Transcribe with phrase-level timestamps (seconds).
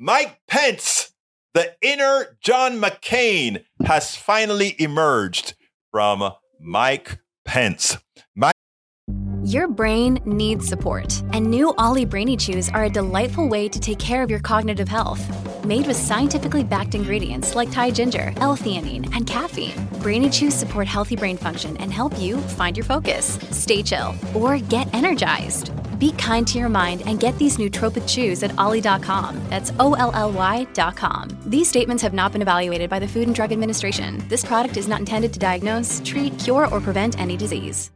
[0.00, 1.12] Mike Pence,
[1.54, 5.54] the inner John McCain, has finally emerged
[5.90, 7.98] from Mike Pence.
[8.36, 8.54] Mike-
[9.42, 13.98] your brain needs support, and new OLLY Brainy Chews are a delightful way to take
[13.98, 15.22] care of your cognitive health.
[15.64, 21.16] Made with scientifically backed ingredients like Thai ginger, L-theanine, and caffeine, Brainy Chews support healthy
[21.16, 25.72] brain function and help you find your focus, stay chill, or get energized.
[25.98, 29.40] Be kind to your mind and get these nootropic chews at olly.com.
[29.50, 31.28] That's O L L Y.com.
[31.46, 34.22] These statements have not been evaluated by the Food and Drug Administration.
[34.28, 37.90] This product is not intended to diagnose, treat, cure, or prevent any disease.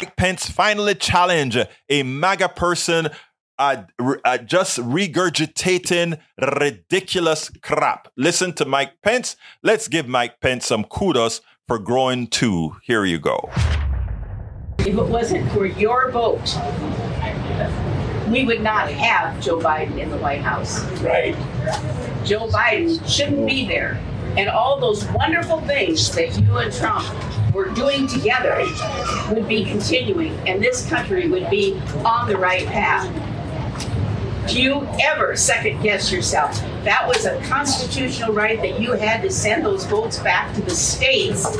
[0.00, 3.08] Mike Pence finally challenged a MAGA person
[3.58, 3.84] uh,
[4.24, 6.20] uh, just regurgitating
[6.58, 8.08] ridiculous crap.
[8.16, 9.36] Listen to Mike Pence.
[9.62, 12.76] Let's give Mike Pence some kudos for growing too.
[12.82, 13.50] Here you go.
[14.86, 16.56] If it wasn't for your vote,
[18.28, 20.84] we would not have Joe Biden in the White House.
[21.00, 21.34] Right.
[22.24, 24.00] Joe Biden shouldn't be there.
[24.36, 27.04] And all those wonderful things that you and Trump
[27.52, 28.64] were doing together
[29.32, 33.10] would be continuing, and this country would be on the right path.
[34.48, 36.60] Do you ever second guess yourself?
[36.84, 40.70] That was a constitutional right that you had to send those votes back to the
[40.70, 41.56] states.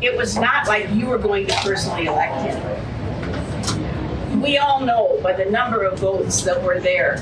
[0.00, 4.40] It was not like you were going to personally elect him.
[4.40, 7.18] We all know by the number of votes that were there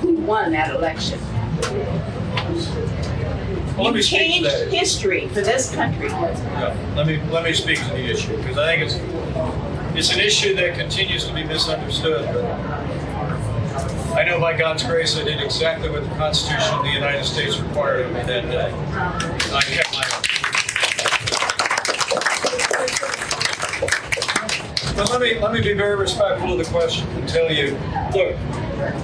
[0.00, 1.20] who won that election.
[3.76, 6.08] Well, you changed history for this country.
[6.08, 6.76] Yeah.
[6.96, 8.96] Let me let me speak to the issue because I think it's
[9.96, 12.26] it's an issue that continues to be misunderstood.
[12.32, 12.44] But
[14.12, 17.58] I know by God's grace I did exactly what the Constitution of the United States
[17.60, 18.72] required of me that day.
[19.52, 20.02] I kept my
[24.96, 27.78] But let me let me be very respectful of the question and tell you,
[28.12, 28.36] look,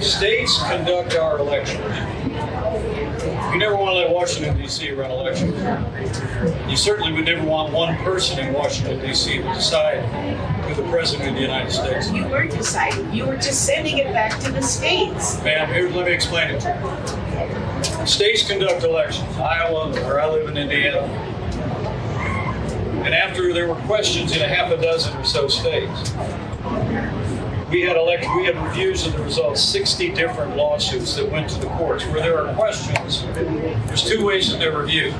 [0.02, 1.80] states conduct our elections.
[3.52, 4.90] You never want to let Washington, D.C.
[4.92, 5.54] run elections.
[6.68, 9.38] You certainly would never want one person in Washington, D.C.
[9.38, 10.04] to decide
[10.66, 12.10] who the President of the United States.
[12.10, 13.12] You weren't deciding.
[13.12, 15.42] You were just sending it back to the states.
[15.42, 18.06] Ma'am, here, let me explain it to you.
[18.06, 19.36] States conduct elections.
[19.36, 21.00] Iowa, where I live in Indiana.
[23.04, 26.12] And after there were questions in a half a dozen or so states,
[27.70, 31.58] we had elect, we had reviews of the results, 60 different lawsuits that went to
[31.58, 33.24] the courts where there are questions.
[33.34, 35.12] There's two ways that they're reviewed.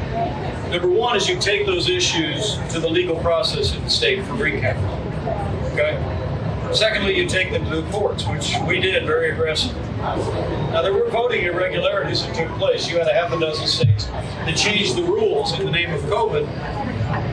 [0.71, 4.35] Number one is you take those issues to the legal process in the state for
[4.35, 5.06] recount.
[5.73, 6.73] Okay?
[6.73, 9.81] Secondly, you take them to the courts, which we did very aggressively.
[9.99, 12.91] Now, there were voting irregularities that took place.
[12.91, 16.01] You had a half a dozen states that changed the rules in the name of
[16.03, 16.47] COVID,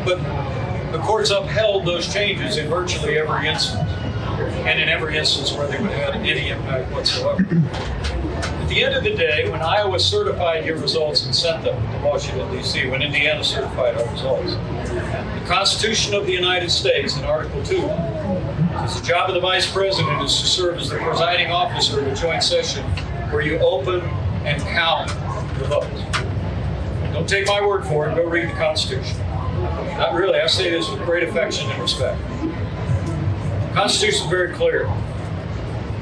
[0.06, 0.18] but
[0.92, 3.90] the courts upheld those changes in virtually every instance
[4.66, 7.44] and in every instance where they would have had any impact whatsoever.
[7.44, 12.08] At the end of the day, when Iowa certified your results and sent them to
[12.08, 17.62] Washington, D.C., when Indiana certified our results, the Constitution of the United States in Article
[17.64, 22.00] 2 says the job of the Vice President is to serve as the presiding officer
[22.00, 22.84] of a joint session
[23.32, 24.02] where you open
[24.46, 25.10] and count
[25.60, 26.02] the votes.
[27.14, 29.20] Don't take my word for it, go read the Constitution.
[29.98, 32.20] Not really, I say this with great affection and respect.
[33.74, 34.86] Constitution is very clear.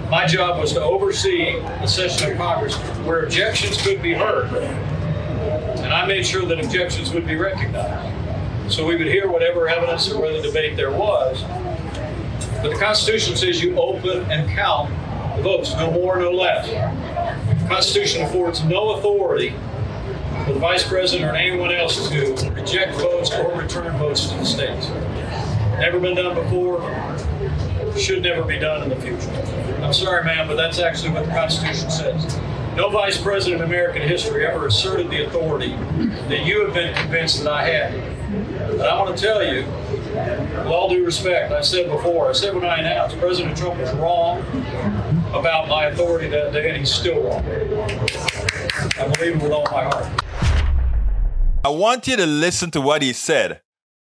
[0.10, 4.52] My job was to oversee the session of Congress where objections could be heard.
[4.52, 8.74] And I made sure that objections would be recognized.
[8.74, 11.44] So we would hear whatever evidence or whatever debate there was.
[12.62, 14.90] But the Constitution says you open and count
[15.38, 16.68] the votes, no more, no less.
[16.68, 19.56] The Constitution affords no authority
[20.46, 24.46] for the Vice President or anyone else to reject votes or return votes to the
[24.46, 24.88] states.
[25.82, 26.80] Never been done before
[27.98, 29.32] should never be done in the future.
[29.82, 32.40] I'm sorry, ma'am, but that's actually what the Constitution says.
[32.76, 35.72] No vice president in American history ever asserted the authority
[36.30, 38.78] that you have been convinced that I had.
[38.78, 42.54] But I want to tell you, with all due respect, I said before, I said
[42.54, 44.42] when I announced President Trump was wrong
[45.34, 47.44] about my authority that day, and he's still wrong.
[47.44, 50.06] I believe him with all my heart.
[51.66, 53.62] I want you to listen to what he said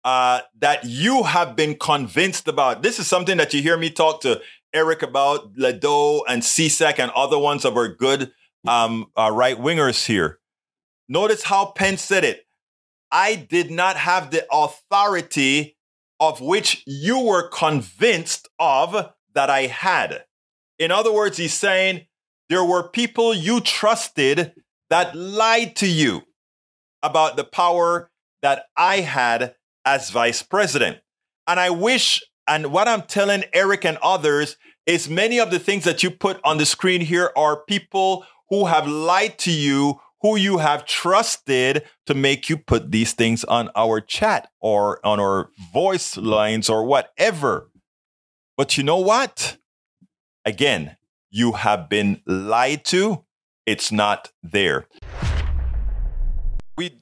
[0.07, 2.81] uh, that you have been convinced about.
[2.81, 4.39] This is something that you hear me talk to
[4.73, 8.31] Eric about, Ledo and CSEC and other ones of our good
[8.65, 10.39] um, uh, right wingers here.
[11.09, 12.45] Notice how Pence said it.
[13.11, 15.75] I did not have the authority
[16.21, 20.23] of which you were convinced of that I had.
[20.79, 22.07] In other words, he's saying
[22.47, 24.53] there were people you trusted
[24.89, 26.21] that lied to you
[27.03, 28.09] about the power
[28.41, 29.55] that I had
[29.87, 30.97] as vice president.
[31.47, 35.85] And I wish, and what I'm telling Eric and others is many of the things
[35.85, 40.35] that you put on the screen here are people who have lied to you, who
[40.35, 45.51] you have trusted to make you put these things on our chat or on our
[45.73, 47.69] voice lines or whatever.
[48.57, 49.57] But you know what?
[50.43, 50.97] Again,
[51.29, 53.23] you have been lied to.
[53.65, 54.87] It's not there
[56.77, 57.01] we